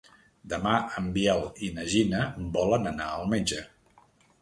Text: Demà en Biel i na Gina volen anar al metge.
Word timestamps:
Demà 0.53 0.71
en 1.01 1.09
Biel 1.17 1.45
i 1.69 1.71
na 1.77 1.87
Gina 1.93 2.25
volen 2.59 2.93
anar 2.97 3.15
al 3.19 3.33
metge. 3.37 3.65